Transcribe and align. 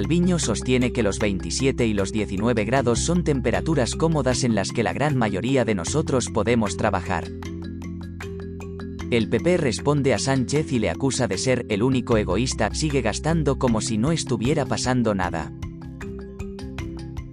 Calviño 0.00 0.38
sostiene 0.38 0.94
que 0.94 1.02
los 1.02 1.18
27 1.18 1.86
y 1.86 1.92
los 1.92 2.10
19 2.10 2.64
grados 2.64 3.00
son 3.00 3.22
temperaturas 3.22 3.96
cómodas 3.96 4.44
en 4.44 4.54
las 4.54 4.72
que 4.72 4.82
la 4.82 4.94
gran 4.94 5.14
mayoría 5.14 5.66
de 5.66 5.74
nosotros 5.74 6.30
podemos 6.32 6.78
trabajar. 6.78 7.28
El 9.10 9.28
PP 9.28 9.58
responde 9.58 10.14
a 10.14 10.18
Sánchez 10.18 10.72
y 10.72 10.78
le 10.78 10.88
acusa 10.88 11.28
de 11.28 11.36
ser 11.36 11.66
el 11.68 11.82
único 11.82 12.16
egoísta, 12.16 12.74
sigue 12.74 13.02
gastando 13.02 13.58
como 13.58 13.82
si 13.82 13.98
no 13.98 14.10
estuviera 14.10 14.64
pasando 14.64 15.14
nada. 15.14 15.52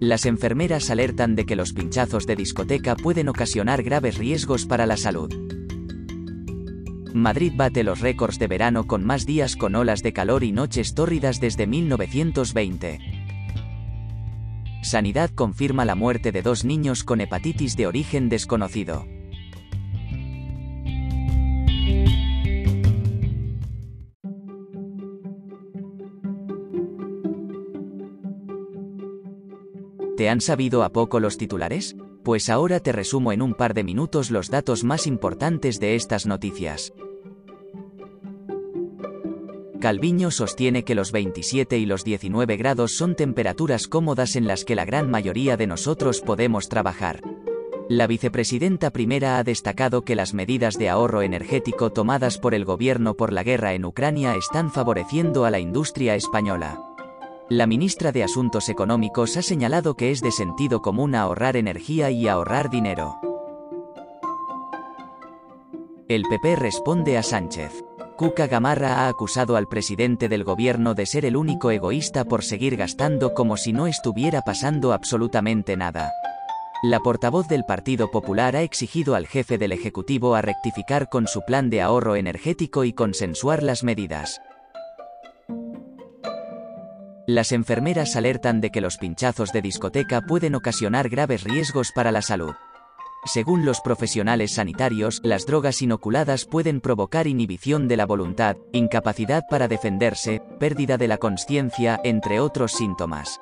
Las 0.02 0.26
enfermeras 0.26 0.90
alertan 0.90 1.36
de 1.38 1.46
que 1.46 1.56
los 1.56 1.72
pinchazos 1.72 2.28
de 2.28 2.36
discoteca 2.36 2.98
pueden 2.98 3.30
ocasionar 3.30 3.82
graves 3.82 4.18
riesgos 4.18 4.66
para 4.66 4.86
la 4.86 4.98
salud. 4.98 5.34
Madrid 7.22 7.54
bate 7.56 7.84
los 7.84 8.02
récords 8.02 8.40
de 8.40 8.48
verano 8.48 8.86
con 8.86 9.04
más 9.04 9.26
días 9.26 9.56
con 9.56 9.76
olas 9.76 10.04
de 10.04 10.14
calor 10.14 10.44
y 10.44 10.52
noches 10.52 10.94
tórridas 10.94 11.40
desde 11.40 11.68
1920. 11.68 13.00
Sanidad 14.82 15.30
confirma 15.32 15.86
la 15.86 15.96
muerte 15.96 16.32
de 16.32 16.42
dos 16.42 16.64
niños 16.64 17.04
con 17.04 17.22
hepatitis 17.22 17.76
de 17.76 17.88
origen 17.88 18.30
desconocido. 18.30 19.06
¿Te 30.18 30.30
han 30.30 30.42
sabido 30.42 30.84
a 30.84 30.90
poco 30.90 31.20
los 31.20 31.38
titulares? 31.38 31.96
Pues 32.24 32.50
ahora 32.50 32.80
te 32.80 32.92
resumo 32.92 33.32
en 33.32 33.42
un 33.42 33.54
par 33.54 33.74
de 33.74 33.84
minutos 33.84 34.32
los 34.32 34.50
datos 34.50 34.84
más 34.84 35.06
importantes 35.06 35.80
de 35.80 35.96
estas 35.96 36.26
noticias. 36.26 36.92
Calviño 39.80 40.32
sostiene 40.32 40.84
que 40.84 40.96
los 40.96 41.12
27 41.12 41.78
y 41.78 41.86
los 41.86 42.04
19 42.04 42.58
grados 42.58 42.94
son 42.94 43.16
temperaturas 43.16 43.88
cómodas 43.88 44.36
en 44.36 44.48
las 44.48 44.66
que 44.66 44.76
la 44.76 44.86
gran 44.86 45.12
mayoría 45.12 45.56
de 45.56 45.68
nosotros 45.68 46.22
podemos 46.22 46.68
trabajar. 46.68 47.22
La 47.88 48.08
vicepresidenta 48.08 48.90
primera 48.90 49.38
ha 49.38 49.44
destacado 49.44 50.04
que 50.04 50.16
las 50.16 50.34
medidas 50.34 50.78
de 50.78 50.90
ahorro 50.90 51.22
energético 51.22 51.92
tomadas 51.92 52.38
por 52.38 52.54
el 52.54 52.66
gobierno 52.66 53.14
por 53.14 53.32
la 53.32 53.44
guerra 53.44 53.74
en 53.76 53.86
Ucrania 53.86 54.36
están 54.36 54.72
favoreciendo 54.72 55.46
a 55.46 55.52
la 55.52 55.60
industria 55.60 56.16
española. 56.16 56.82
La 57.48 57.68
ministra 57.68 58.12
de 58.12 58.24
Asuntos 58.24 58.68
Económicos 58.68 59.38
ha 59.38 59.42
señalado 59.42 59.96
que 59.96 60.12
es 60.12 60.22
de 60.22 60.32
sentido 60.32 60.82
común 60.82 61.16
ahorrar 61.16 61.56
energía 61.56 62.10
y 62.10 62.28
ahorrar 62.28 62.70
dinero. 62.70 63.16
El 66.10 66.24
PP 66.24 66.58
responde 66.58 67.18
a 67.18 67.24
Sánchez. 67.24 67.87
Cuca 68.18 68.48
Gamarra 68.48 69.02
ha 69.02 69.10
acusado 69.10 69.58
al 69.58 69.68
presidente 69.68 70.28
del 70.28 70.44
gobierno 70.44 70.96
de 70.96 71.06
ser 71.06 71.24
el 71.24 71.38
único 71.38 71.70
egoísta 71.70 72.26
por 72.26 72.44
seguir 72.44 72.76
gastando 72.76 73.36
como 73.36 73.58
si 73.58 73.74
no 73.74 73.86
estuviera 73.86 74.42
pasando 74.42 74.92
absolutamente 74.92 75.78
nada. 75.78 76.12
La 76.82 77.00
portavoz 77.00 77.48
del 77.48 77.64
Partido 77.64 78.10
Popular 78.10 78.56
ha 78.56 78.64
exigido 78.64 79.14
al 79.14 79.28
jefe 79.28 79.60
del 79.60 79.72
Ejecutivo 79.72 80.34
a 80.34 80.42
rectificar 80.42 81.10
con 81.10 81.28
su 81.28 81.44
plan 81.46 81.70
de 81.70 81.84
ahorro 81.84 82.16
energético 82.16 82.86
y 82.86 82.94
consensuar 82.94 83.62
las 83.62 83.84
medidas. 83.84 84.42
Las 87.28 87.52
enfermeras 87.52 88.16
alertan 88.16 88.62
de 88.62 88.72
que 88.72 88.82
los 88.82 88.98
pinchazos 88.98 89.52
de 89.52 89.62
discoteca 89.62 90.22
pueden 90.22 90.56
ocasionar 90.56 91.10
graves 91.10 91.44
riesgos 91.44 91.92
para 91.92 92.12
la 92.12 92.24
salud. 92.24 92.56
Según 93.26 93.66
los 93.66 93.82
profesionales 93.82 94.54
sanitarios, 94.54 95.20
las 95.24 95.46
drogas 95.46 95.82
inoculadas 95.82 96.46
pueden 96.46 96.80
provocar 96.80 97.28
inhibición 97.28 97.88
de 97.88 97.98
la 97.98 98.06
voluntad, 98.06 98.58
incapacidad 98.72 99.44
para 99.50 99.68
defenderse, 99.68 100.42
pérdida 100.60 100.98
de 100.98 101.08
la 101.08 101.18
conciencia, 101.18 102.00
entre 102.04 102.40
otros 102.40 102.72
síntomas. 102.72 103.42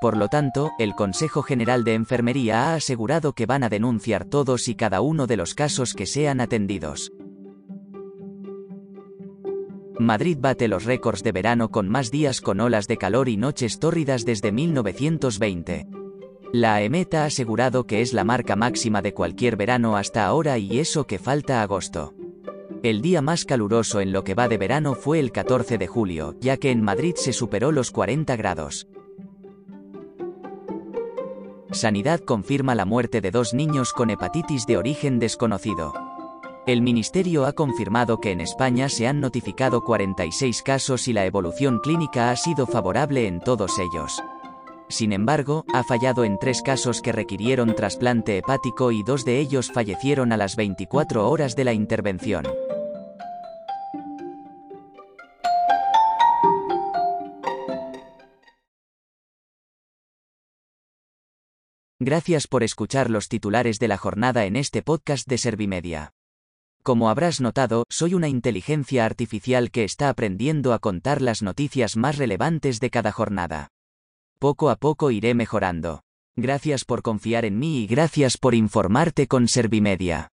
Por 0.00 0.16
lo 0.16 0.28
tanto, 0.28 0.70
el 0.78 0.94
Consejo 0.94 1.42
General 1.42 1.82
de 1.82 1.94
Enfermería 1.94 2.70
ha 2.70 2.74
asegurado 2.74 3.32
que 3.32 3.46
van 3.46 3.64
a 3.64 3.68
denunciar 3.68 4.24
todos 4.24 4.68
y 4.68 4.76
cada 4.76 5.00
uno 5.00 5.26
de 5.26 5.36
los 5.36 5.54
casos 5.54 5.94
que 5.94 6.06
sean 6.06 6.40
atendidos. 6.40 7.12
Madrid 9.98 10.38
bate 10.40 10.68
los 10.68 10.84
récords 10.84 11.24
de 11.24 11.32
verano 11.32 11.70
con 11.72 11.88
más 11.88 12.12
días 12.12 12.40
con 12.40 12.60
olas 12.60 12.86
de 12.86 12.98
calor 12.98 13.28
y 13.28 13.36
noches 13.36 13.80
tórridas 13.80 14.24
desde 14.24 14.52
1920. 14.52 15.97
La 16.52 16.76
AEMET 16.76 17.12
ha 17.14 17.24
asegurado 17.26 17.86
que 17.86 18.00
es 18.00 18.14
la 18.14 18.24
marca 18.24 18.56
máxima 18.56 19.02
de 19.02 19.12
cualquier 19.12 19.56
verano 19.56 19.96
hasta 19.96 20.24
ahora 20.24 20.56
y 20.56 20.78
eso 20.78 21.06
que 21.06 21.18
falta 21.18 21.60
agosto. 21.60 22.14
El 22.82 23.02
día 23.02 23.20
más 23.20 23.44
caluroso 23.44 24.00
en 24.00 24.12
lo 24.12 24.24
que 24.24 24.34
va 24.34 24.48
de 24.48 24.56
verano 24.56 24.94
fue 24.94 25.20
el 25.20 25.30
14 25.30 25.76
de 25.76 25.86
julio, 25.86 26.36
ya 26.40 26.56
que 26.56 26.70
en 26.70 26.82
Madrid 26.82 27.14
se 27.16 27.34
superó 27.34 27.70
los 27.70 27.90
40 27.90 28.34
grados. 28.36 28.88
Sanidad 31.70 32.20
confirma 32.20 32.74
la 32.74 32.86
muerte 32.86 33.20
de 33.20 33.30
dos 33.30 33.52
niños 33.52 33.92
con 33.92 34.08
hepatitis 34.08 34.64
de 34.64 34.78
origen 34.78 35.18
desconocido. 35.18 35.92
El 36.66 36.80
Ministerio 36.80 37.44
ha 37.44 37.52
confirmado 37.52 38.20
que 38.20 38.30
en 38.30 38.40
España 38.40 38.88
se 38.88 39.06
han 39.06 39.20
notificado 39.20 39.82
46 39.82 40.62
casos 40.62 41.08
y 41.08 41.12
la 41.12 41.26
evolución 41.26 41.80
clínica 41.80 42.30
ha 42.30 42.36
sido 42.36 42.66
favorable 42.66 43.26
en 43.26 43.40
todos 43.40 43.78
ellos. 43.78 44.22
Sin 44.88 45.12
embargo, 45.12 45.64
ha 45.74 45.84
fallado 45.84 46.24
en 46.24 46.38
tres 46.38 46.62
casos 46.62 47.02
que 47.02 47.12
requirieron 47.12 47.74
trasplante 47.74 48.38
hepático 48.38 48.90
y 48.90 49.02
dos 49.02 49.24
de 49.24 49.38
ellos 49.38 49.70
fallecieron 49.70 50.32
a 50.32 50.36
las 50.36 50.56
24 50.56 51.28
horas 51.28 51.54
de 51.56 51.64
la 51.64 51.72
intervención. 51.74 52.44
Gracias 62.00 62.46
por 62.46 62.62
escuchar 62.62 63.10
los 63.10 63.28
titulares 63.28 63.78
de 63.78 63.88
la 63.88 63.98
jornada 63.98 64.46
en 64.46 64.56
este 64.56 64.82
podcast 64.82 65.28
de 65.28 65.36
Servimedia. 65.36 66.12
Como 66.82 67.10
habrás 67.10 67.40
notado, 67.40 67.84
soy 67.90 68.14
una 68.14 68.28
inteligencia 68.28 69.04
artificial 69.04 69.70
que 69.70 69.84
está 69.84 70.08
aprendiendo 70.08 70.72
a 70.72 70.78
contar 70.78 71.20
las 71.20 71.42
noticias 71.42 71.96
más 71.96 72.16
relevantes 72.16 72.80
de 72.80 72.88
cada 72.88 73.12
jornada. 73.12 73.68
Poco 74.40 74.70
a 74.70 74.76
poco 74.76 75.10
iré 75.10 75.34
mejorando. 75.34 76.02
Gracias 76.36 76.84
por 76.84 77.02
confiar 77.02 77.44
en 77.44 77.58
mí 77.58 77.80
y 77.82 77.86
gracias 77.88 78.36
por 78.38 78.54
informarte 78.54 79.26
con 79.26 79.48
Servimedia. 79.48 80.28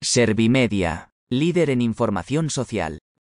Servimedia, 0.00 1.10
líder 1.28 1.70
en 1.70 1.82
información 1.82 2.50
social. 2.50 3.02